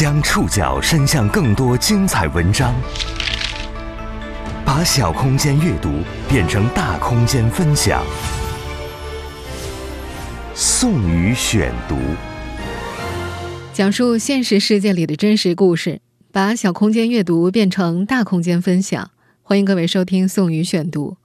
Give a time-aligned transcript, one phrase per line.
[0.00, 2.74] 将触角伸向更多精彩文章，
[4.64, 5.90] 把小空间阅读
[6.26, 8.02] 变成大空间分享。
[10.54, 11.98] 宋宇选读，
[13.74, 16.00] 讲述现实世界里的真实故事，
[16.32, 19.10] 把小空间阅读变成大空间分享。
[19.42, 21.18] 欢迎各位收听宋宇选读。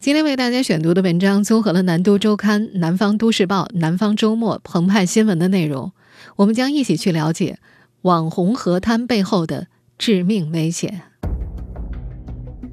[0.00, 5.92] 今天为大家选读的文章综合了《南都周刊》、《南方都市报》、《南方周末》、澎湃新闻的内容，
[6.36, 7.58] 我们将一起去了解。
[8.06, 9.66] 网红河滩背后的
[9.98, 11.02] 致命危险。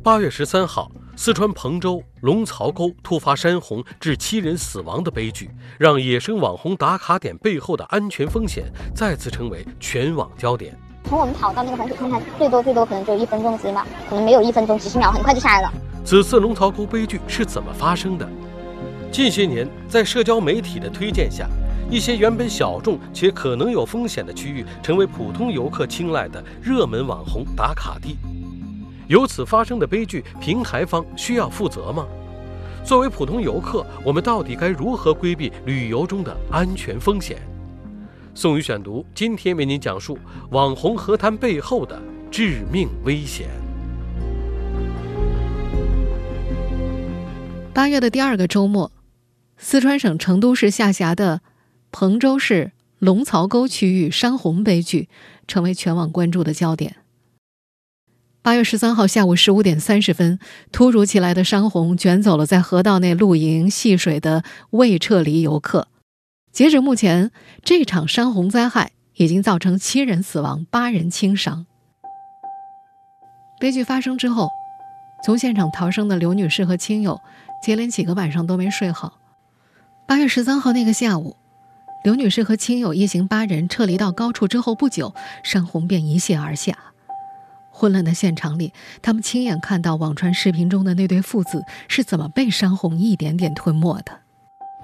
[0.04, 10.78] 八月十三号，四川彭州龙槽沟突发山洪致七人死亡的悲剧，让野生网红打卡点背后的安全风险再次成为全网焦点。
[11.06, 15.74] 从我们跑到那个洪水看看，最多最多可能就一分钟的时间吧，可能没有一分钟，几十秒，很快就下来了。
[16.06, 18.30] 此次龙槽沟悲剧是怎么发生的？
[19.12, 21.50] 近些年，在社交媒体的推荐下。
[21.94, 28.18] 一些原本小众且可能有风险的区域，成为普通游客青睐的热门网红打卡地。
[29.08, 32.08] 由此发生的悲剧，平台方需要负责吗？
[32.84, 37.38] 作为普通游客，我们到底该如何规避旅游中的安全风险？
[38.34, 40.18] 宋宇选读今天为您讲述
[40.50, 43.50] 网红河滩背后的致命危险。
[47.72, 48.92] 八月的第二个周末，
[49.60, 51.42] 四川省成都市下辖的。
[51.94, 55.08] 彭州市龙槽沟区域山洪悲剧
[55.48, 56.96] 成为全网关注的焦点。
[58.42, 60.40] 八月十三号下午十五点三十分，
[60.72, 65.88] 突如其来的山洪卷走了在河道内露营戏水的未撤离游客。
[66.52, 67.32] 截止目前，
[67.64, 71.68] 这场山洪灾害已经造成七人死亡、八人轻伤。
[73.60, 74.50] 悲剧发生之后，
[75.24, 77.22] 从现场逃生的刘女士和亲友
[77.64, 79.20] 接连几个晚上都没睡好。
[80.08, 81.38] 八月十三号那个下午。
[82.04, 86.76] 刘女士和亲友一行八人撤离到高处之后不久，山洪便一泻而下。
[87.72, 94.20] 混乱的现场里，他们亲眼看到网传视频中的那对父子是怎么被山洪一点点吞没的。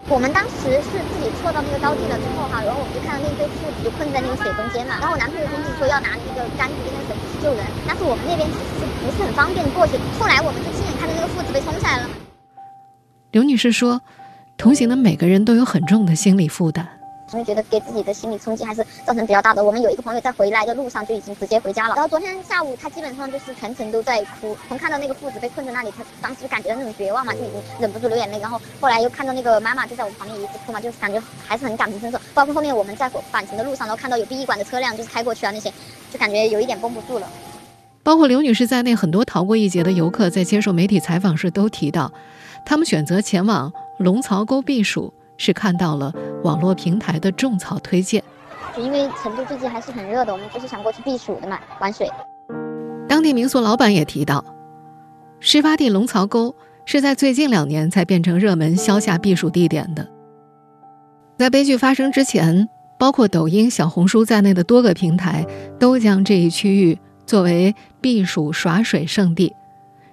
[0.07, 4.95] 我们当时是自己撤到那个高地了之后哈，然后我们就看到那对父子就困在那个水中间嘛。
[5.03, 9.99] 然后我男朋友就一直说要拿那个杆子跟那个绳子去救人，但是我们那边其实是不是很方便过去。
[10.15, 12.09] 后来我们就亲眼看到那个父子被冲下来了。
[13.35, 13.99] 刘女士说，
[14.55, 16.87] 同行的每个人都有很重的心理负担。
[17.31, 19.63] 因为觉得给自己的心理冲击还是造成比较大的。
[19.63, 21.95] 我们有一个朋友在回来的路上就已经直接回家了。
[21.95, 28.39] 然后昨天下午他基本上就是全程都在哭，从看到那个父子被困在那里，他当时就感觉到那种绝望嘛，就已经忍不住流眼泪。
[28.39, 32.19] 然后后来又看到那个妈妈就在我们旁边一直哭嘛，就是感觉还是很感同身受。
[32.33, 35.71] 包括后面我们在返程的路上，然后看到有殡仪馆的车辆就是开过去啊那些，
[36.11, 37.27] 就感觉有一点绷不住了。
[38.01, 42.11] 包括刘女士在内，很多逃过一劫的游客在接受媒体采访时都提到，
[42.65, 45.13] 他们选择前往龙槽沟避暑。
[45.41, 46.11] 是看到了
[46.43, 48.23] 网络平台的种草推荐，
[48.75, 52.09] 就因为成都最近还是很热的，我们就是想过去避暑的嘛，玩水。
[53.07, 54.43] 当地民宿老板也提到，
[55.39, 56.55] 事发地龙槽沟
[56.85, 60.07] 是在最近两年才变成热门消夏避暑地点的。
[61.37, 65.45] 在悲剧发生之前，包括抖音、小红书在内的多个平台
[65.79, 69.55] 都将这一区域作为避暑耍水圣地。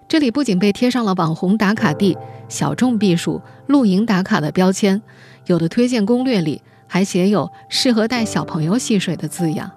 [0.08, 2.16] 这里不仅被贴上了网红打卡地、
[2.48, 5.02] 小众避暑、露营打卡的标签，
[5.46, 9.70] 有的推荐攻略里还写有适合带小朋友戏水的字样。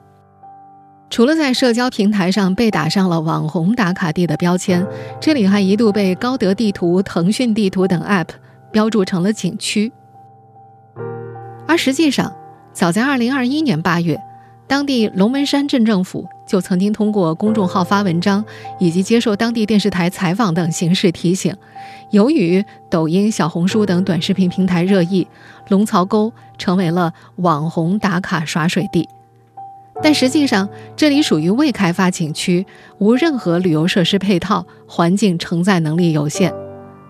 [1.09, 4.85] 除了在社交平台上被打上了网红打卡地的标签，
[5.19, 8.27] 这里还一度被高德地图、腾讯地图等 App
[8.71, 9.91] 标注成了景区。
[11.67, 12.31] 而实际上，
[12.73, 14.19] 早在2021年8月。
[14.69, 18.45] 当地龙门山镇政府就曾经通过公众号发文章，
[18.77, 21.55] 以及接受当地电视台采访等形式提醒，
[22.11, 25.27] 由于抖音、小红书等短视频平台热议，
[25.69, 29.09] 龙槽沟成为了网红打卡耍水地。
[30.03, 32.63] 但实际上，这里属于未开发景区，
[32.99, 36.53] 无任何旅游设施配套，环境承载能力有限。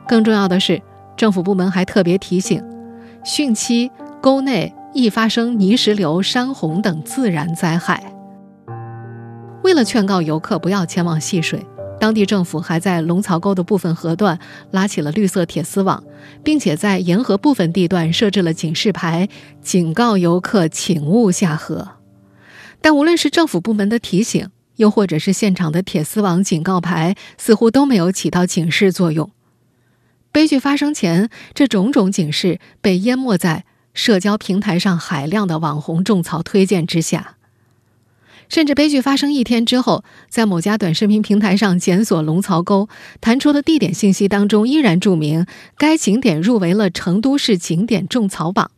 [0.07, 0.81] 更重要的是，
[1.17, 2.63] 政府部门还特别提醒，
[3.25, 3.91] 汛期
[4.21, 4.73] 沟内。
[4.93, 8.13] 易发生泥石流、山洪等自然灾害。
[9.63, 11.63] 为了劝告游客不要前往戏水，
[11.99, 14.39] 当地政府还在龙槽沟的部分河段
[14.71, 16.03] 拉起了绿色铁丝网，
[16.43, 19.27] 并且在沿河部分地段设置了警示牌，
[19.61, 21.89] 警告游客请勿下河。
[22.81, 29.29] 但无论是政府部门的提醒，又或者是现场的铁丝网警告牌，似乎都没有起到警示作用。
[30.31, 33.65] 悲剧发生前，这种种警示被淹没在。
[33.93, 37.35] 社交平台上海量的网红种草推荐之下，
[38.47, 42.89] 甚至悲剧发生一天之后，在某家短视频平台上检索龙槽沟
[43.19, 45.45] 弹出的地点信息当中，依然注明
[45.77, 48.71] 该景点入围了成都市景点种草榜。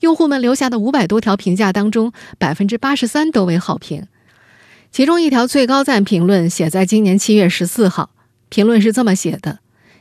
[0.00, 4.06] 用户们留下的五百多条评价当中，百分之八十三都为好评。
[4.90, 8.10] 其中一条最高赞评论写在今年七月十四号，
[8.48, 9.58] 评论是这么写的：“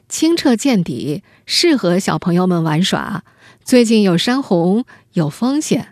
[0.07, 3.23] 清澈见底，适合小朋友们玩耍。
[3.67, 5.89] 最近有山洪，有风险。”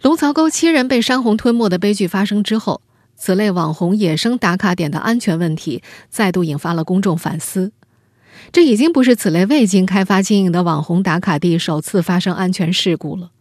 [0.00, 2.80] 龙槽沟七人被山洪吞没的悲剧发生之后，
[3.14, 7.72] 此类网红野生打卡点的安全问题再度引发了公众反思。
[8.50, 13.32] 这已经不是此类未经开发经营的网红打卡地首次发生安全事故了。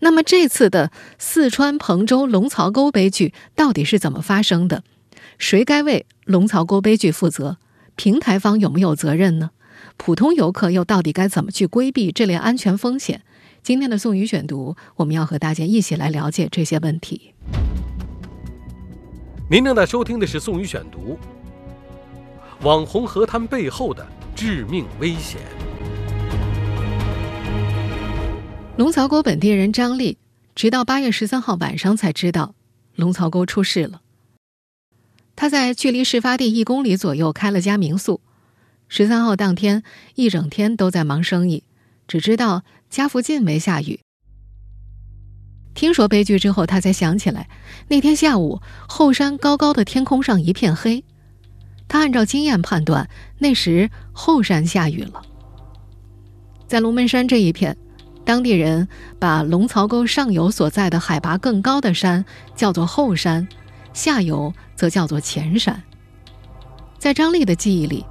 [0.00, 4.84] 那么，这次的四川彭州龙槽沟悲剧到底是怎么发生的？
[5.38, 7.56] 谁该为龙槽沟悲剧负责？
[7.96, 9.52] 平台方有没有责任呢？
[10.04, 13.22] 普通游客又到底该怎么去规避这类安全风险？
[13.62, 17.32] 今天的宋宇选读，我们要和大家一起来了解这些问题。
[19.48, 21.16] 您正在收听的是宋宇选读。
[22.62, 24.04] 网红河滩背后的。
[24.34, 25.40] 致命危险。
[28.76, 30.16] 龙槽沟本地人张丽，
[30.56, 32.54] 直到八月十三号晚上才知道
[32.96, 34.00] 龙槽沟出事了。
[35.36, 38.20] 他在距离事发地一公里左右开了家民宿，
[38.94, 39.82] 十三号当天
[40.16, 41.64] 一整天都在忙生意，
[42.06, 44.00] 只知道家附近没下雨。
[45.72, 47.48] 听说悲剧之后，他才想起来，
[47.88, 51.02] 那天下午后山高高的天空上一片黑。
[51.88, 53.08] 他按照经验判断，
[53.38, 55.22] 那时后山下雨了。
[56.66, 57.74] 在龙门山这一片，
[58.26, 58.86] 当地人
[59.18, 62.22] 把龙槽沟上游所在的海拔更高的山
[62.54, 63.48] 叫做后山，
[63.94, 65.82] 下游则叫做前山。
[66.98, 68.04] 在张丽的记忆里，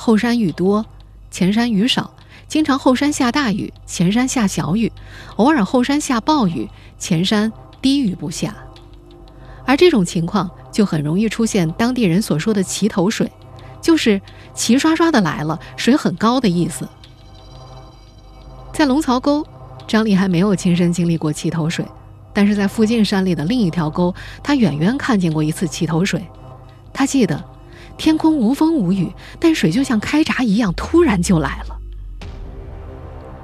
[0.00, 0.86] 后山雨多，
[1.28, 2.12] 前山雨少，
[2.46, 4.92] 经常后山下大雨，前山下小雨，
[5.34, 6.68] 偶尔后山下暴雨，
[7.00, 7.52] 前山
[7.82, 8.54] 滴雨不下。
[9.66, 13.28] 而这种情况就很容易出现当地人所说的“齐头水”，
[13.82, 14.22] 就是
[14.54, 16.88] 齐刷刷的来了，水很高的意思。
[18.72, 19.44] 在龙槽沟，
[19.88, 21.84] 张丽还没有亲身经历过齐头水，
[22.32, 26.24] 但是在附近山里的另一条沟，他远远看见过一次齐头水。
[26.92, 27.44] 他记得，
[27.98, 31.76] 天空无风无雨，但水就像开闸一样，突然就来了。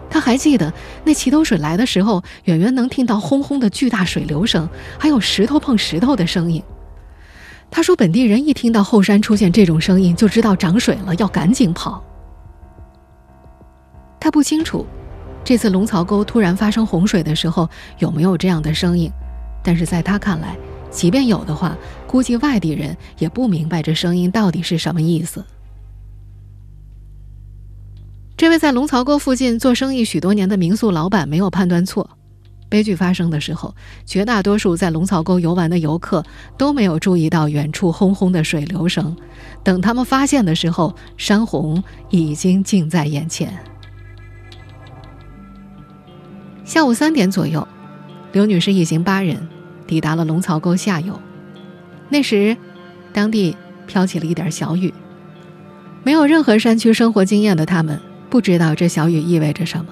[0.08, 0.72] 他还记得
[1.04, 6.62] 那齐头水来的时候，远远能听到轰轰的巨大水流声，还有石头碰石头的声音。
[7.68, 12.00] 他说，本地人一听到后山出现这种声音，就知道涨水了，要赶紧跑。
[14.20, 14.86] 他不清楚，
[15.42, 17.68] 这次龙槽沟突然发生洪水的时候
[17.98, 19.10] 有没有这样的声音，
[19.64, 20.56] 但是在他看来，
[20.94, 21.76] 即便有的话，
[22.06, 25.44] 估计外地人也不明白这声音到底是什么意思。
[28.36, 32.08] 这位在龙槽沟附近做生意许多年的民宿老板没有判断错，
[32.68, 33.74] 悲剧发生的时候，
[34.06, 36.24] 绝大多数在龙槽沟游玩的游客
[36.56, 39.16] 都没有注意到远处轰轰的水流声。
[39.62, 43.52] 等他们发现的时候，山洪已经近在眼前。
[46.64, 47.66] 下午三点左右，
[48.32, 49.48] 刘女士一行八人
[49.86, 51.20] 抵达了龙槽沟下游。
[52.08, 52.56] 那时，
[53.12, 54.92] 当地飘起了一点小雨。
[56.02, 58.00] 没有任何山区生活经验的他们。
[58.30, 59.86] 不知道这小雨意味着什么，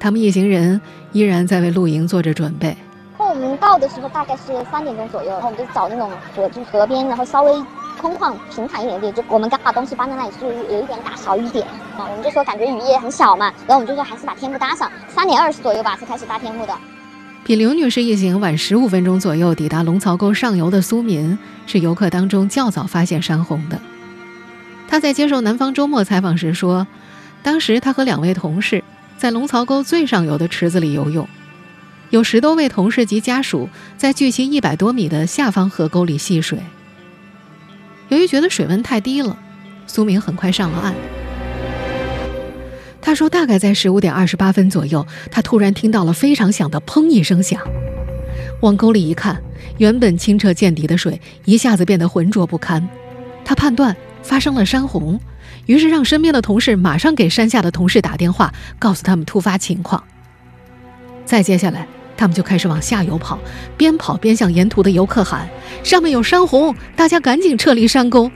[0.00, 0.80] 他们一行人
[1.12, 2.76] 依然在为露营做着准备。
[3.16, 7.52] 后我们到的时候大概是三点钟左右，然后我们就找那种河，就河边，然后稍微
[8.00, 11.64] 空旷平坦一点的，就我们刚把东西搬在那里，是有一点打小雨点
[11.96, 12.08] 啊。
[12.10, 14.90] 我们就说感觉雨也很小嘛，然后我们就说还是把天幕搭上。
[15.06, 16.76] 三点二十左右吧，才开始搭天幕的。
[17.44, 23.80] 比刘女士一行晚十五分钟左右抵达龙槽沟上游的苏民，是游客当中较早发现山洪的。
[24.88, 26.86] 他在接受《南方周末》采访时说。
[27.42, 28.84] 当时他和两位同事
[29.16, 31.26] 在龙槽沟最上游的池子里游泳，
[32.10, 36.58] 有十多位同事及家属在距其一百多米的下方河沟里戏水。
[38.10, 39.38] 由于觉得水温太低了，
[39.86, 41.19] 苏明很快上了岸。
[43.02, 47.60] 他说：“大概在十五点二十八分左右，他突然听到了非常响的‘砰’一声响，
[48.60, 49.42] 往沟里一看，
[49.78, 52.86] 原本清澈见底的水一下子变得浑浊不堪。
[53.44, 55.20] 他判断发生了山洪。”
[55.66, 60.02] 于是让身边的同事马上给山下的同事打电话，告诉他们突发情况。
[61.24, 63.38] 再接下来，他们就开始往下游跑，
[63.76, 65.48] 边跑边向沿途的游客喊
[65.84, 68.30] ：“上面有山洪，大家赶紧撤离山沟。”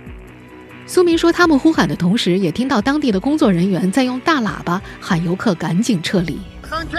[0.87, 6.39] 苏明说，他们呼喊的同时，也听到当地的工作人员在用大喇叭喊游客赶紧撤离。
[6.69, 6.97] 上去，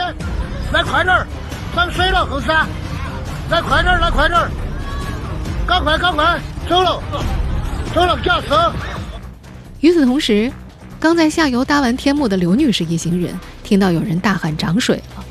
[0.74, 1.28] 来快点儿，
[1.76, 2.68] 涨水了后山，
[3.50, 4.50] 来快点儿，来快点儿，
[5.68, 7.02] 赶快赶快走了，
[7.94, 8.72] 走了驾车。
[9.82, 10.52] 与此同时，
[11.00, 15.24] 刚在下游搭完天幕的刘女士一行人听到有人大喊“涨水了”，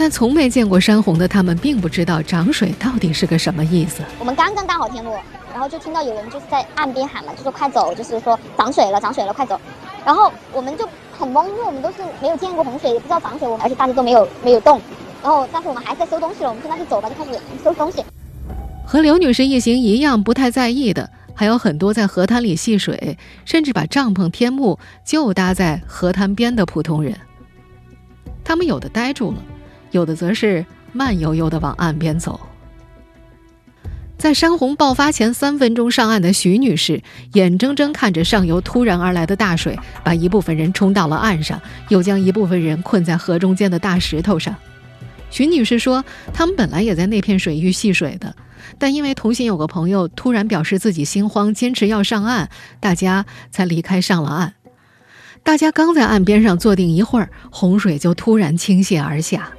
[0.00, 4.02] 但从没见过山洪的他们并不知道涨水到底是个什么意思。
[4.18, 5.12] 我们刚刚搭好天路，
[5.52, 9.60] 然后就听到有人就是在岸边喊嘛，就说快走，就是说涨水了，涨水了，快走。
[10.02, 14.80] 然后我们就很懵，因为我们都是没有见过洪水，也不知道涨水，我们而且大家都没有没有动。
[15.22, 18.02] 然后，但是我们还在收东西了，我们就那就走吧，就开始收东西。
[18.86, 27.14] 和刘女士一行一样不太在意的，还有很多在河滩里戏水，甚至把帐篷、天幕就搭在河滩边的普通人。
[28.42, 29.36] 他们有的呆住了，
[29.90, 32.40] 有的则是慢悠悠的往岸边走。
[34.18, 44.54] 在山洪爆发前三分钟上岸的徐女士，眼睁睁看着上游突然而来的大水把一部分人冲到了岸上，又将一部分人困在河中间的大石头上。
[45.30, 46.04] 徐女士说
[46.34, 48.34] ：“他们本来也在那片水域戏水的，
[48.78, 54.54] 但因为同行有个朋友突然表示自己心慌，坚持要上岸，大家才离开上了岸。
[55.42, 59.52] 大家刚在岸边上坐定一会儿，洪水就突然倾泻而下。”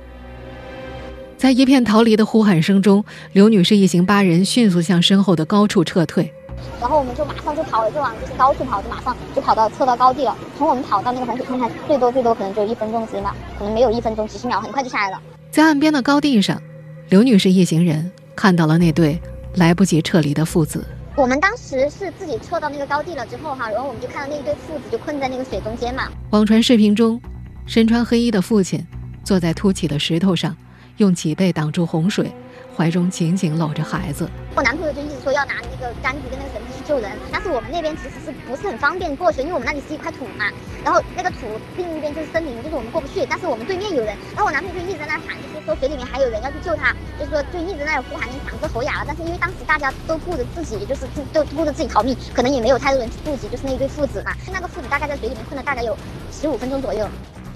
[1.41, 6.31] 在一片逃离的呼喊声中，刘女士一行八人迅速向身后的高处撤退。
[6.79, 10.37] 然后我们就马上就跑了，就往就是高处跑，就马上就跑到撤到高地了。
[10.55, 15.19] 从我们跑到那个洪水看看，最多最多可能就一分钟时间吧，可能没有一分钟，几十秒，很快就下来了。
[15.49, 16.61] 在岸边的高地上，
[17.09, 19.19] 刘女士一行人看到了那对
[19.55, 20.85] 来不及撤离的父子。
[21.15, 26.03] 我们当时是自己撤到那个高地了之后哈，然后我们就看到那一对父子就困在那个水中间嘛。
[26.29, 27.19] 网传视频中，
[27.65, 28.85] 身穿黑衣的父亲
[29.23, 30.55] 坐在凸起的石头上。
[30.97, 32.31] 用脊背挡住洪水，
[32.75, 34.29] 怀中紧紧搂着孩子。
[34.53, 40.45] 我男朋友就一直说要拿那个杆子跟那个绳子去救人，但是我们那边其实是不是很方便过去，因为我们那里是一块土嘛，
[40.83, 43.25] 然后那个土另一边就是森林，就是我们过不去。
[43.29, 49.05] 但是我们对面有人，然后我男朋友就一直在那喊，就是说水里面还有人要去救他，就是说就一直在那呼喊，嗓子吼哑了。
[49.07, 54.35] 但是因为当时大家都顾着自己，就是自都顾着自己逃命，可能也没有太多人去顾及，就是那一对父子嘛。
[54.51, 55.97] 那个父子大概在水里面困了大概有
[56.31, 57.07] 十五分钟左右。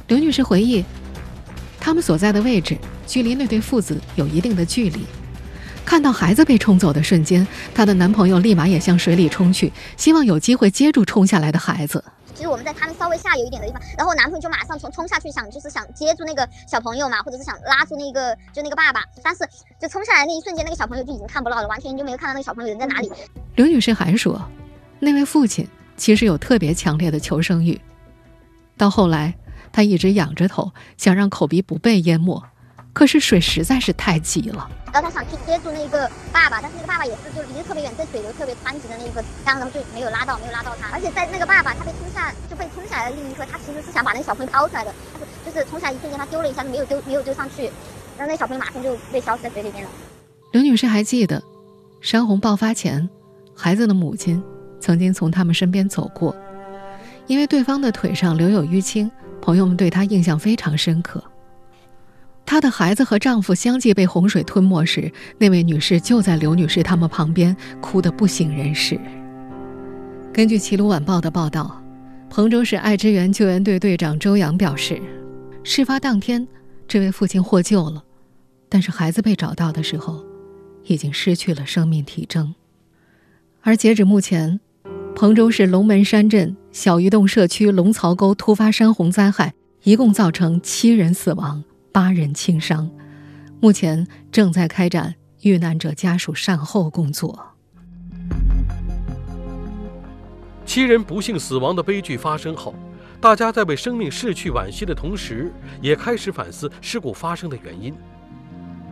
[0.08, 0.86] 刘女士回忆，
[1.86, 2.76] 他们所在的位置。
[3.06, 5.06] 距离那对父子有一定的距离，
[5.86, 12.04] 看到孩子被冲走的瞬间，她的男朋友立马也向水里冲去，希望有机会接住冲下来的孩子。
[12.34, 19.48] 其实我们在他们稍微下游一点的地方，然后我男朋友就马上冲冲下去，想就是想接住那个小朋友嘛，或者是想拉住那个就那个爸爸，但是
[19.80, 23.12] 就冲下来那一瞬间，那个小朋友就已经看不到了，完全就没有看到那个小朋友人在哪里。
[23.54, 24.42] 刘女士还说，
[25.00, 27.80] 那位父亲其实有特别强烈的求生欲，
[28.76, 29.36] 到后来
[29.76, 32.42] 他一直仰着头，想让口鼻不被淹没。
[32.94, 40.88] 可是水实在是太急了，然后他想去接住那个爸爸，但是那个爸爸也是就离得特别远，在水流特别湍急的那一个，然后就没有拉到，没有拉到他。
[40.94, 44.94] 而且在那个爸爸他被冲下就被冲下来的那一刻，他其实是想把那个小朋友抛出来的，
[45.46, 47.66] 就是冲下来一瞬间他丢了一下，没有丢没有丢上去，
[48.18, 49.90] 然后那小朋友马上就被消失在水里面了。
[50.54, 51.44] 刘女士还记得，
[52.00, 53.10] 山洪爆发前，
[53.54, 54.42] 孩子的母亲
[54.80, 56.34] 曾经从他们身边走过，
[57.28, 59.10] 因为对方的腿上留有淤青，
[59.42, 61.24] 朋友们对她印象非常深刻。
[62.46, 69.00] 她的孩子和丈夫相继被洪水吞没时，那位女士就在刘女士他们旁边，哭得不省人事。
[70.32, 71.82] 根据《齐鲁晚报》的报道，
[72.30, 75.02] 彭州市爱之源救援队队长周阳表示，
[75.64, 76.48] 事发当天，
[76.88, 78.04] 这位父亲获救了，
[78.70, 80.24] 但是孩子被找到的时候，
[80.84, 82.54] 已经失去了生命体征。
[83.62, 84.60] 而截止目前，
[85.16, 89.54] 彭州市龙门山镇小鱼洞社区龙槽沟突发山洪灾害，
[89.84, 91.64] 一共造成七人死亡。
[91.90, 92.92] 八人轻伤，
[93.62, 97.56] 目前正在开展遇难者家属善后工作。
[100.66, 102.76] 七人不幸死亡的悲剧发生后，
[103.22, 105.50] 大家在为生命逝去惋惜的同时，
[105.82, 107.96] 也开始反思事故发生的原因。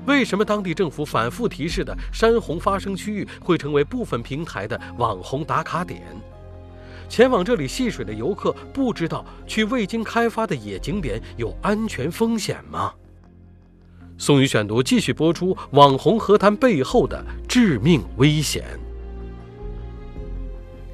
[0.06, 6.02] 为什么当地政府反复提示的山洪发生区域会成为部分平台的网红打卡点？
[7.14, 12.92] 前往这里戏水的游客不知道去未经开发的野景点有安全风险吗？
[14.18, 18.64] 宋宇选读继续播出：网红河滩背后的致命危险。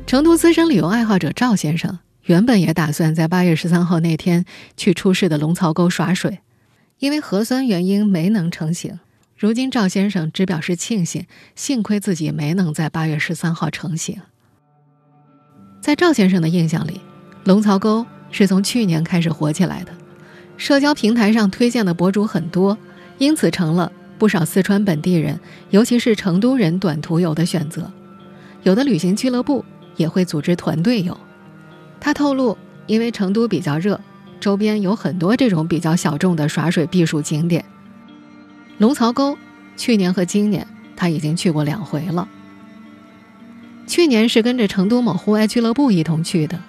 [0.05, 4.43] 成都资深旅游爱好者赵先生原本也打算在八月十三号那天
[4.75, 6.39] 去出事的龙槽沟耍水，
[6.97, 8.99] 因为核酸原因没能成行。
[9.37, 14.19] 如今赵先生只表示庆幸，幸亏自己没能在八月十三号成行。
[15.81, 16.99] 在赵先生的印象里，
[17.45, 19.91] 龙槽沟是从去年开始火起来的，
[20.57, 22.77] 社交平台上推荐的博主很多，
[23.17, 27.89] 因此成了不少四川本地人，尤其是成都人短途游的选择。
[28.63, 29.63] 有的旅行俱乐部
[29.95, 31.17] 也会组织团队游。
[31.99, 33.99] 他透露，因为成都比较热，
[34.39, 37.63] 周边有很多这种比较小众的耍水避暑景点。
[38.79, 39.37] 龙槽沟，
[39.77, 42.27] 去年和今年他已经去过两回了。
[43.89, 46.59] 去年是跟着成都某户外俱乐部一同去的，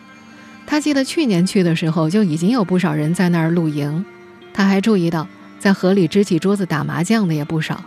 [0.66, 4.06] 他记得去年去的时候就已经有不少人在那儿露营，
[4.54, 7.84] 他还注意到在河里支起桌子打麻将的也不少。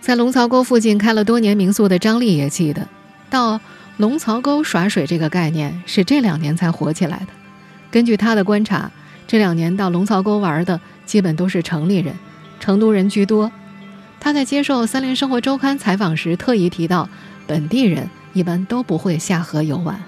[0.00, 2.88] 在龙槽沟附近开了多年民宿的张丽也记得，
[3.28, 3.60] 到
[3.98, 7.26] 龙槽沟耍水这个概念是这两年才火起来的。
[7.90, 8.90] 根据他的观察，
[9.26, 12.14] 这两年到龙槽沟玩的基本都是城里人，
[12.58, 13.52] 成都人居多。
[14.20, 17.08] 他在接受《三联生活周刊》采访时特意提到，
[17.46, 20.00] 本地人一般都不会下河游玩。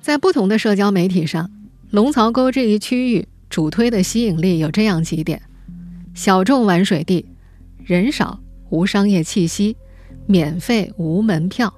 [0.00, 1.50] 在不同的社交媒体上，
[1.90, 5.42] 龙槽沟这一区域主推的吸引力有这样几点：
[6.14, 7.26] 小众玩水地，
[7.84, 9.76] 人少，无商业气息，
[10.26, 11.74] 免费无门票。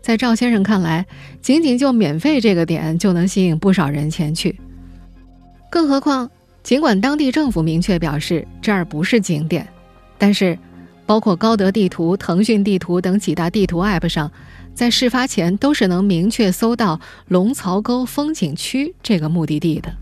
[0.00, 1.04] 在赵先生看来，
[1.42, 4.60] 仅仅就免费这个点就能吸引不少人前去。
[5.68, 6.30] 更何况，
[6.66, 9.64] 尽管当地政府明确表示这儿不是景点，
[10.18, 10.58] 但是，
[11.06, 14.28] 包括高德地图、腾讯地图等几大地图 App 上，
[14.74, 19.94] 在事发前都是能明确搜到龙槽沟风景区这个目的地的。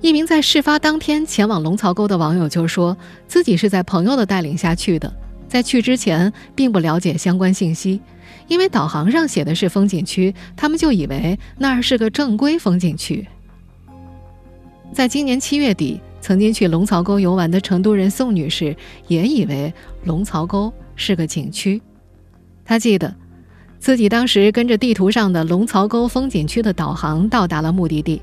[0.00, 2.96] 一名在事发当天前往龙槽沟的网友就说
[3.28, 5.14] 自己是在朋友的带领下去的，
[5.46, 8.00] 在去之前并不了解相关信息。
[8.48, 13.24] 因为导航上写的是风景区，他们就以为那儿是个正规风景区。
[14.92, 18.76] 在今年七月底，曾经去龙槽沟游玩的成都人宋女士
[19.06, 19.72] 也以为
[20.04, 21.80] 龙槽沟是个景区。
[22.64, 23.14] 她记得
[23.78, 28.20] 自己当时跟着地图上的龙槽沟风景区的导航到达了目的地。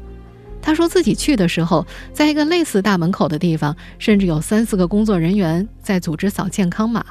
[0.62, 7.06] 她说自己去的时候，在一个类似大门口的地方，甚至有三四个工作人员在组织扫健康码。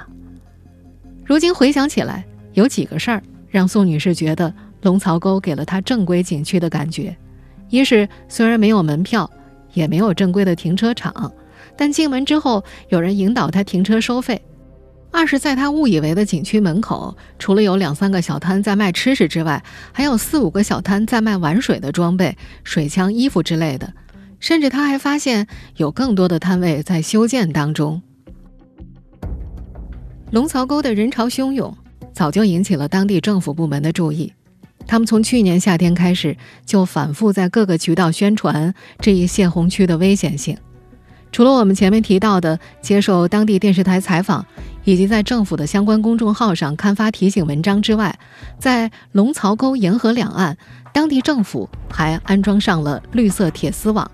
[1.25, 2.25] 如今回想起来。
[2.53, 3.21] 有几个事儿
[3.51, 7.17] 让宋女士觉得龙槽沟给了她正规景区的感觉：
[7.69, 9.29] 一是虽然没有门票，
[9.75, 11.31] 也没有正规的停车场，
[11.76, 14.37] 但进门之后有人引导他停车收费；
[15.11, 19.62] 二是在他误以为的景区门口，除了有两三个小摊在卖吃食之外，
[19.93, 23.93] 还有四五个小摊在卖玩水的装备、水枪、衣服之类的，
[24.40, 28.00] 甚至他还发现有更多的摊位在修建当中。
[30.31, 31.76] 龙槽沟的人潮汹涌。
[32.12, 34.33] 早就引起了当地政府部门的注意，
[34.87, 40.57] 他们从去年夏天开始就反复在各个渠道宣传这一泄洪区的危险性。
[41.33, 44.47] 除了我们前面提到的接受当地电视台采访，
[44.85, 48.16] 以及在政府的相关公众号上刊发提醒文章之外，
[48.59, 50.57] 在龙槽沟沿河两岸，
[50.92, 54.09] 当地政府还安装上了绿色铁丝网，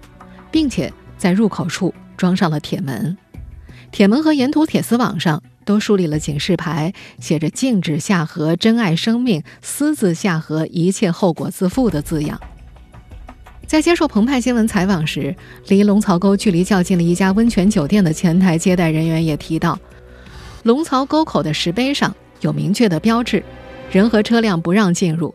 [0.50, 3.14] 并且在入口处装上了铁门。
[3.90, 5.42] 铁门和沿途铁丝网上。
[5.64, 12.40] 都树立了警示牌，写着“禁止下河，珍爱生命，私自下河，一切后果自负”的字样。
[13.66, 15.34] 在接受澎湃新闻采访时，
[15.68, 19.78] 离龙槽沟距离较近的一家温泉酒店的前台接待人员也提到，
[20.64, 23.44] 龙槽沟口的石碑上有明确的标志，
[23.92, 25.32] 人和车辆不让进入；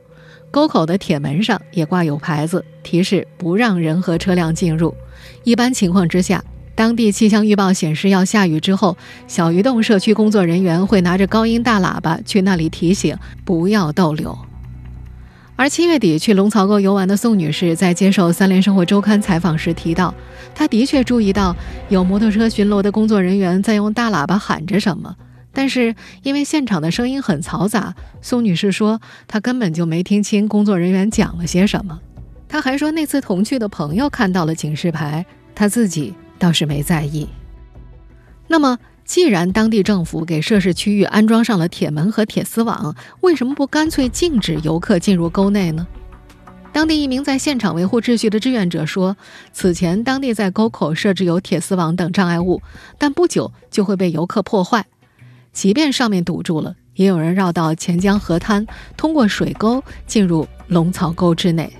[0.51, 4.93] 沟口的铁门上也挂有牌子，提示不让人和车辆进入。
[5.43, 6.43] 一般情况之下。
[6.75, 14.37] 当地气象预报显示要下雨之后，小鱼洞社区工作人员会拿着高音大喇叭去那里提醒不要逗留。
[15.55, 20.13] 而七月底去龙槽沟游玩的宋女士在接受《三联生活周刊》采访时提到，
[20.53, 21.55] 她的确注意到
[21.87, 25.15] 有摩托车巡逻的工作人员在用大喇叭喊着什么，
[25.53, 32.01] 但是因为现场的声音很嘈杂，宋女士说她根本就没听清工作人员讲了些什么。
[32.49, 36.13] 她还说那次同去的朋友看到了警示牌，她自己。
[36.37, 37.27] 倒是没在意。
[38.47, 45.87] 那么，既然当地政府给涉事区域安装上了铁门和铁丝网，为什么不干脆禁止游客进入沟内呢？
[46.71, 49.15] 当地一名在现场维护秩序的志愿者说
[49.53, 52.61] ：“此前当地在沟口设置有铁丝网等障碍物，
[52.97, 54.85] 但不久就会被游客破坏。
[55.53, 58.67] 即便上面堵住了，也有人绕到钱江河滩，
[58.97, 61.71] 通过水沟进入龙槽沟之内。”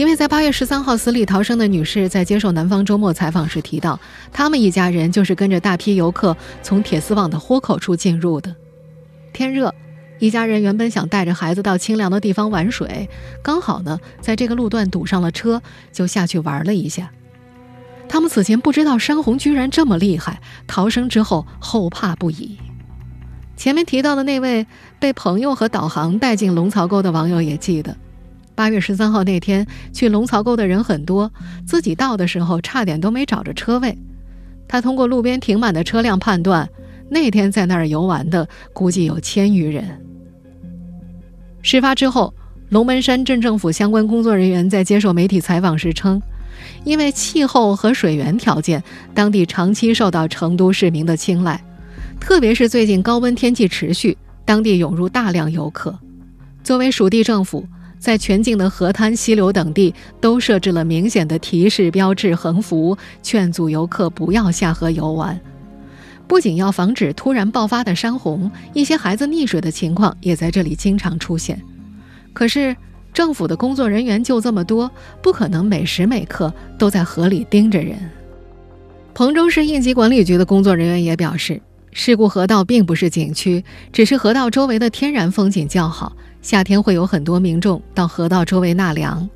[0.00, 4.00] 因为在八月十三号死里逃生的女士在接受南方周末采访时提到，
[4.32, 8.56] 他们一家人就是跟着大批游客从铁丝网的豁口处进入的。
[9.34, 9.74] 天热，
[10.18, 13.10] 一家人原本想带着孩子到清凉的地方玩水，
[13.42, 15.60] 刚好呢在这个路段堵上了车，
[15.92, 17.10] 就下去玩了一下。
[18.08, 22.56] 他们此前不知道山洪居然这么厉害，逃生之后后怕不已。
[23.54, 24.66] 前面提到的那位
[24.98, 27.94] 被朋友和导航带进龙槽沟的网友也记得。
[28.60, 31.32] 八月十三号那天，去龙槽沟的人很多，
[31.64, 33.96] 自己到的时候差点都没找着车位。
[34.68, 36.68] 他通过路边停满的车辆判断，
[37.08, 39.98] 那天在那儿游玩的估计有千余人。
[41.62, 42.34] 事发之后，
[42.68, 46.20] 龙门山镇政府相关工作人员在接受媒体采访时称，
[46.84, 51.58] 因为气候和水源条件，当地长期受到成都市民的青睐，
[52.20, 55.98] 特别是最近高温天气持续，当地涌入大量游客。
[56.62, 57.66] 作为属地政府。
[58.00, 65.38] 在全境的河滩、溪流等地都设置了明显的提示标志横幅，劝阻游客不要下河游玩。
[66.26, 71.60] 不仅要防止突然爆发的山洪，一些孩子溺水的情况也在这里经常出现。
[72.32, 72.74] 可是，
[73.12, 77.96] 政府的工作人员就这么多，不可能每时每刻都在河里盯着人。
[79.12, 81.60] 彭州市应急管理局的工作人员也表示，
[81.92, 89.28] 事故河道并不是景区，只是河道周围的天然风景较好，夏天会有很多民众到河道周围纳凉。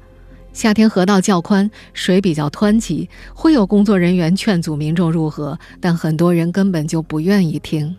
[0.53, 7.95] 夏天河道较宽，水比较湍急，会有工作人员劝阻民众入河，但很多人根本就不愿意听。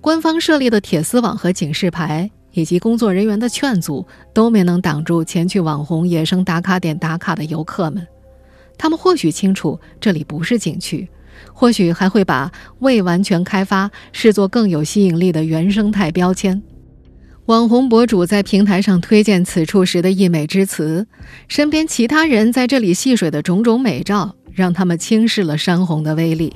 [0.00, 8.06] 官方设立的铁丝网和警示牌，以及工作人员的劝阻，都没能挡住前去网红野生打卡点打卡的游客们。
[8.78, 11.08] 他们或许清楚这里不是景区，
[11.52, 16.62] 或许还会把未完全开发视作更有吸引力的原生态标签。
[17.50, 21.08] 网红博主在平台上推荐此处时的溢美之词，
[21.48, 26.54] 身边其他人在这里戏水的种种美照，让他们轻视了山洪的威力。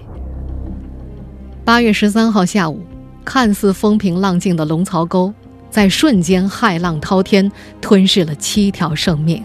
[1.64, 2.80] 八月十三号下午，
[3.24, 5.34] 看似风平浪静的龙槽沟，
[5.68, 9.42] 在瞬间骇浪滔天，吞噬了七条生命。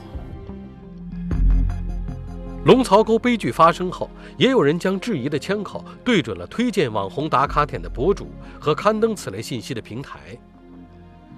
[2.64, 4.08] 龙槽沟悲剧发生后，
[4.38, 8.28] 也有人将质疑的枪口对准了推荐网红打卡点的博主
[8.60, 10.20] 和刊登此类信息的平台。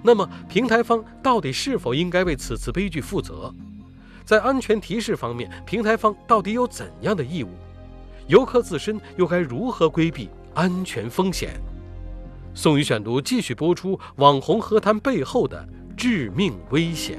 [0.02, 3.54] 那么，平台方到底是否应该为此次悲剧负责？
[4.24, 7.48] 在安全提示方面，平台方到底有怎样的义务？
[8.28, 11.50] 游客自身又该如何规避安全风险？
[12.54, 17.18] 宋宇选读继续播出：网红河滩背后的致命危险。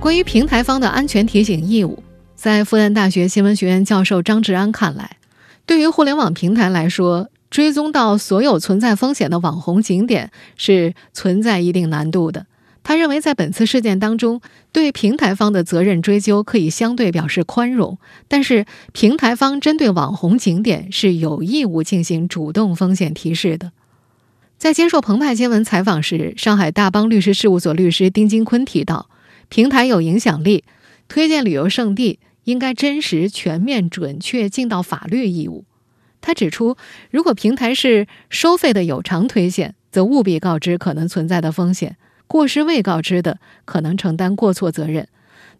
[0.00, 2.02] 关于平台方的安全提醒义务，
[2.34, 5.16] 在复旦大学新闻学院教授张志安看来，
[5.66, 12.46] 对于互联网平台来说，追踪到所有存在风险的网红景点是存在一定难度的。
[12.84, 14.40] 他认为，在本次事件当中，
[14.72, 23.72] 对平台方的责任追究可以相对表示宽容，但是平台方针对网红景点是有义务进行主动风险提示的。
[24.56, 29.10] 在接受澎湃新闻采访时，上海大邦律师事务所律师丁金坤提到，
[29.50, 30.64] 平台有影响力，
[31.08, 35.64] 推荐旅游胜地应该真实、全面、准确尽到法律义务。
[36.20, 36.76] 他指出，
[37.10, 41.92] 如果平台是收费的有偿推荐，则务必告知可能存在的风险；
[42.26, 45.08] 过失未告知的，可能承担过错责任。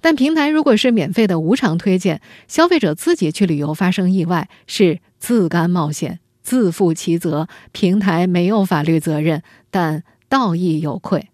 [0.01, 11.31] 但平台如果是免费的无偿推荐，消费者自己去旅游发生意外，是自甘冒险、自负其责，平台没有法律责任，但道义有愧。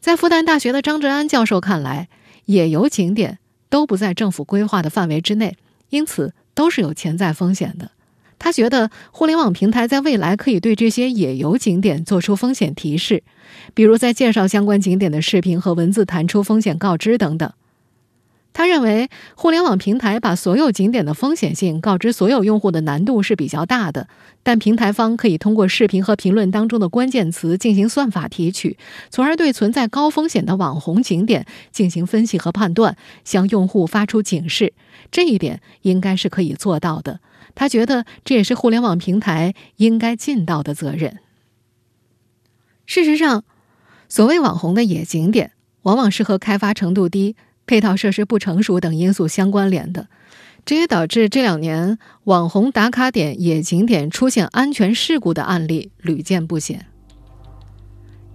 [0.00, 2.08] 在复旦大学的张志安教授看来，
[2.46, 5.58] 野游景点都不在政府规划的范围之内，
[5.90, 7.90] 因此都是有潜在风险的。
[8.40, 13.22] 他觉得，互联网平台在未来可以对这些野游景点做出风险提示，
[13.74, 17.52] 比如在介绍相关景点的视频和文字弹出风险告知等等。
[18.52, 24.08] 他认为，互联网平台把所有景点的风险性告知所有用户的难度是比较大的，
[24.42, 28.76] 但平台方可以通过视频和评论当中的关键词进行算法提取，
[29.08, 34.74] 从而对存在高风险的网红景点进行分析和判断，向用户发出警示。
[35.12, 37.20] 这一点应该是可以做到的。
[37.54, 41.18] 他觉得这也是互联网平台应该尽到的责任。
[42.84, 43.44] 事实上，
[44.08, 47.36] 所谓网红的野景点，往往是和开发程度低、
[47.70, 50.08] 配套设施不成熟等因素相关联的，
[50.64, 56.84] 这也导致这两年网红打卡点、野景点出现安全事故的案例屡见不鲜。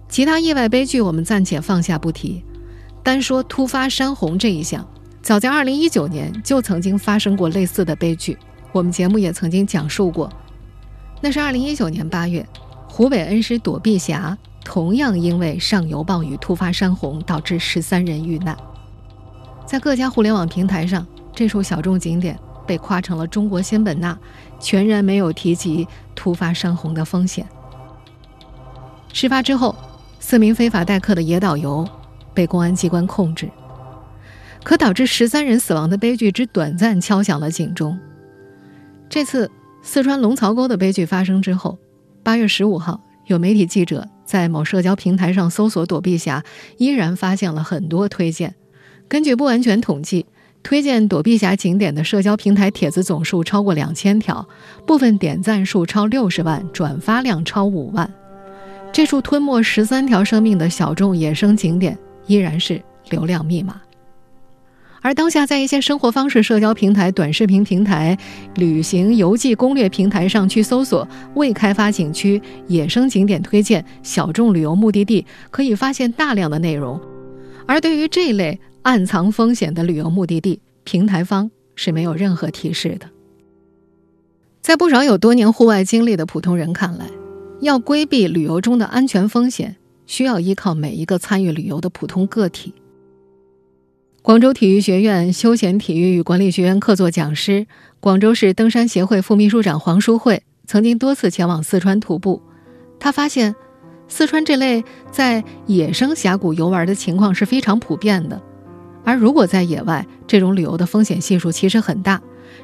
[0.08, 2.42] 其他意外悲剧我们暂且放下不提，
[3.02, 4.88] 单说突发山洪这一项，
[5.20, 8.38] 早在2019年就曾经发生过类似的悲剧。
[8.72, 10.32] 我们节目也曾经讲述过，
[11.20, 12.46] 那是二零一九年八月，
[12.88, 18.56] 湖北恩施躲避峡同样因为上游暴雨突发山洪，导致十三人遇难。
[19.66, 24.16] 在各家互联网平台上，这处小众景点被夸成了中国仙本那，
[24.60, 27.44] 全然没有提及突发山洪的风险。
[29.12, 29.74] 事发之后，
[30.20, 31.86] 四名非法代客的野导游
[32.32, 33.50] 被公安机关控制，
[34.62, 37.98] 可导致十三人死亡的悲剧只短暂敲响了警钟。
[39.08, 39.50] 这次
[39.82, 41.78] 四川龙槽沟的悲剧发生之后，
[42.22, 46.44] 八月十五号，有媒体记者在某社交平台上搜索“躲避峡”，
[46.78, 48.54] 依然发现了很多推荐。
[49.08, 50.26] 根据不完全统计，
[50.62, 54.46] 推荐躲避峡景点的社交平台帖子总数超过两千条，
[54.84, 58.12] 部分点赞数超六十万，转发量超五万。
[58.92, 63.80] 这处吞没十三条生命的小众野生景点，依然是流量密码。
[65.02, 68.18] 而当下，在一些生活方式社交平台、短视频平台、
[68.56, 77.00] 旅行游记攻略平台上去搜索未开发景区、野生景点推荐、小众旅游目的地，可以发现大量的内容。
[77.66, 83.10] 而对于这类暗藏风险的旅游目的地，平台方是没有任何提示的。
[84.62, 87.10] 在不少有多年户外经历的普通人看来，
[87.60, 89.74] 要规避旅游中的安全风险，
[90.06, 92.72] 需要依靠每一个参与旅游的普通个体。
[94.22, 97.66] 广州体育学院休闲体育与管理学院客座讲师、
[97.98, 102.40] 广州市登山协会副秘书长黄淑慧曾经多次前往四川徒步，
[103.00, 103.56] 他发现，
[104.06, 108.40] 四川这类在野生峡谷游玩的情况是非常普遍的，
[109.06, 112.20] 而如果在野外，这种旅游的风险系数其实很大。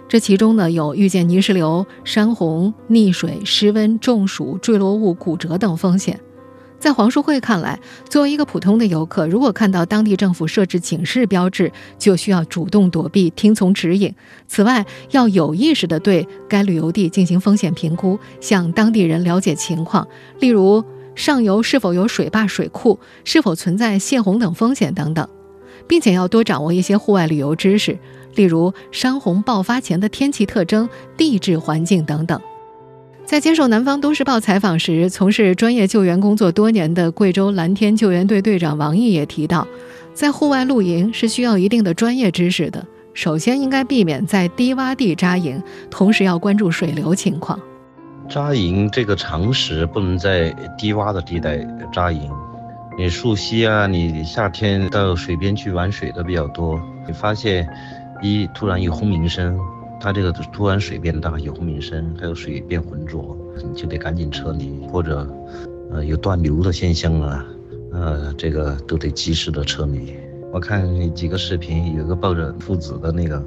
[0.08, 6.18] 这其中呢，有遇见泥石流、山洪、溺水、失温、中暑、坠落物、骨折等风险。
[6.80, 7.78] 在黄淑慧看来，
[8.10, 14.12] 作为一个普通的游客，如果看到当地政府设置警示标志，就需要主动躲避，听从指引。
[14.48, 20.08] 此外，要有意识地对该旅游地进行风险评估，向当地人了解情况，
[20.40, 25.28] 例如上游是否有水坝、水库，是否存在泄洪等风险等等，
[25.86, 27.98] 并且要多掌握一些户外旅游知识。
[28.34, 32.40] 例如山洪爆发前的天气特征、地质环境等等。
[33.24, 39.66] 在接受《南方都市报》采访时，从事专业救援工作多年的贵州蓝天救援队队长王毅也提到，
[40.12, 42.84] 在户外露营是需要一定的专业知识的。
[43.14, 47.60] 首先应该避免在低洼地扎营，同时要关注水流情况。
[48.28, 51.58] 扎营这个常识不能在低洼的地带
[51.92, 52.30] 扎营。
[52.98, 57.68] 你溯溪啊，你夏天到水边去玩水的比较多，你发现。
[58.24, 59.58] 一突然有轰鸣声，
[59.98, 65.26] 它这个突然水变大有轰鸣声，还有水变浑浊，你就得赶紧撤离，或者，
[65.90, 67.44] 呃有断流的现象啊，
[67.90, 70.14] 呃这个都得及时的撤离。
[70.52, 73.44] 我看几个视频，有个抱着父子的那个，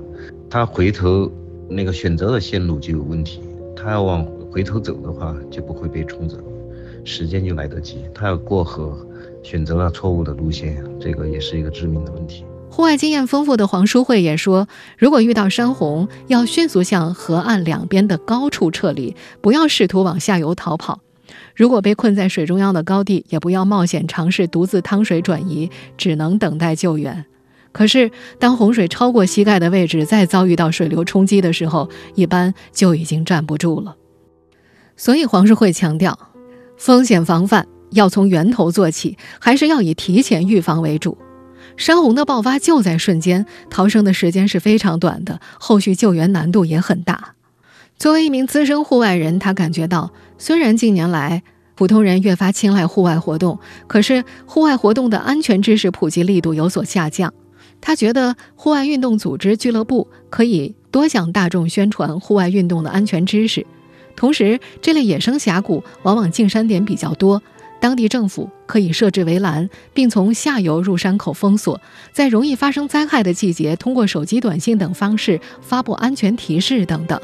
[0.50, 1.32] 他回头
[1.70, 3.40] 那个选择的线路就有问题，
[3.78, 6.38] 他要往回头走的话就不会被冲走，
[7.06, 8.00] 时间就来得及。
[8.14, 9.08] 他要过河，
[9.46, 12.44] 选择了错误的路线，这个也是一个致命的问题。
[12.72, 21.00] 户外经验丰富的黄淑慧也说，如果遇到山洪，要迅速向河岸两边的高处撤离，不要试图往下游逃跑。
[21.56, 27.26] 如果被困在水中央的高地，也不要冒险尝试独自趟水转移，只能等待救援。
[27.72, 33.96] 可是，当洪水超过膝盖的位置，再遭遇到水流冲击的时候，一般就已经站不住了。
[34.98, 36.18] 所以，黄淑慧强调，
[36.78, 41.18] 风险防范要从源头做起，还是要以提前预防为主。
[41.78, 47.34] 山洪的爆发就在瞬间，逃生的时间是非常短的，后续救援难度也很大。
[47.98, 51.44] 作为一名资深户外人，他感觉到，虽然近年来
[51.76, 57.34] 普通人越发青睐户外活动，可是户外活动的安全知识普及力度有所下降。
[57.82, 63.66] 他觉得，户外运动组织俱乐部可以多向大众宣传户外运动的安全知识，
[64.16, 67.44] 同时，这类野生峡谷往往进山点比较多。
[67.86, 71.80] 当地政府可以设置围栏，并从下游入山口封锁，
[72.12, 77.22] 在容易发生灾害的季节，通过手机短信等方式发布安全提示等等。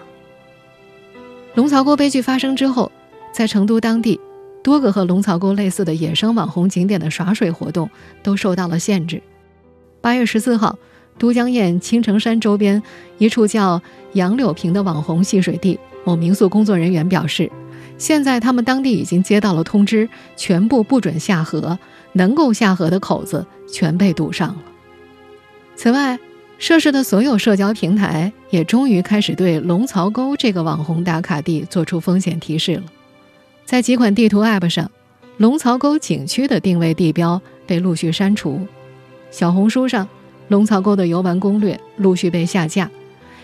[1.55, 2.91] 龙槽沟悲剧发生之后，
[3.31, 4.19] 在成都当地，
[4.63, 7.89] 多个和龙槽沟类似的野生网红景点的耍水活动
[8.21, 9.19] 都受到了限制。
[9.99, 10.77] 八月十四号，
[11.17, 12.83] 都江堰青城山周边
[13.17, 13.81] 一处叫
[14.13, 17.51] 杨柳坪的网红戏水地，某民宿工作人员表示。
[18.01, 21.77] 现在他们当地已经接到了通知，全部不准下河，
[22.13, 24.57] 能够下河的口子全被堵上了。
[25.75, 26.17] 此外，
[26.57, 32.83] 涉事的所有社交平台也终于开始对龙槽沟这个网红打卡地做出风险提示了。
[33.65, 34.89] 在几款地图 App 上，
[35.37, 38.57] 龙槽沟景区的定位地标被陆续删除；
[39.29, 40.07] 小红书上，
[40.47, 42.89] 龙槽沟的游玩攻略陆续被下架。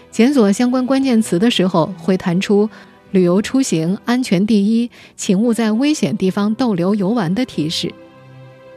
[0.10, 2.68] 检索相关关键词的时候，会弹出。
[3.12, 7.94] 旅游出行安全第一，请勿在危险地方逗留游玩的提示。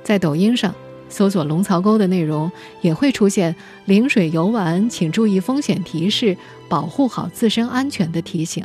[0.03, 0.75] 在抖音上
[1.09, 6.37] 搜索龙槽沟的内容，也会出现临水游玩请注意风险提示，
[6.69, 8.65] 保护好自身安全的提醒。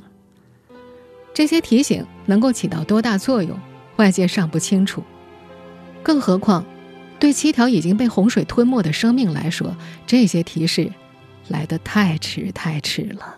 [1.34, 3.60] 这些提醒能够起到多大作用，
[3.98, 5.04] 外界尚不清楚。
[6.02, 6.64] 更何况，
[7.20, 9.76] 对七条已经被洪水吞没的生命来说，
[10.06, 10.92] 这些提示
[11.48, 13.36] 来得太迟太迟了。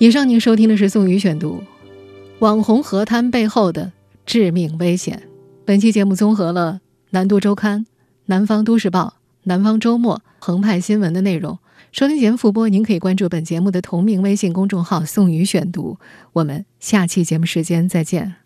[0.00, 1.62] 以上您收听的是宋宇选读，
[2.38, 3.92] 网红河滩背后的
[4.24, 5.24] 致命危险。
[5.66, 7.84] 本期节目综合了南都周刊、
[8.24, 11.58] 南方都市报、南方周末、澎湃新闻的内容。
[11.92, 15.98] 收听节目复播，您可以关注本节目的同名微信公众号“宋宇选读”。
[16.32, 18.36] 我们下期节目时间再见。